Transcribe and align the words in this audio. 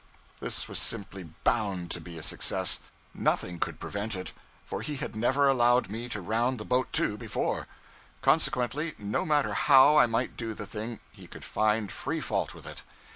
This 0.39 0.67
was 0.67 0.79
simply 0.79 1.29
_bound 1.45 1.89
_to 1.89 2.03
be 2.03 2.17
a 2.17 2.23
success; 2.23 2.79
nothing 3.13 3.59
could 3.59 3.79
prevent 3.79 4.15
it; 4.15 4.31
for 4.65 4.81
he 4.81 4.95
had 4.95 5.15
never 5.15 5.47
allowed 5.47 5.91
me 5.91 6.09
to 6.09 6.21
round 6.21 6.57
the 6.59 6.65
boat 6.65 6.91
to 6.93 7.17
before; 7.17 7.67
consequently, 8.23 8.95
no 8.97 9.27
matter 9.27 9.53
how 9.53 9.97
I 9.97 10.07
might 10.07 10.35
do 10.35 10.55
the 10.55 10.65
thing, 10.65 11.01
he 11.11 11.27
could 11.27 11.45
find 11.45 11.91
free 11.91 12.19
fault 12.19 12.55
with 12.55 12.65
it. 12.65 12.81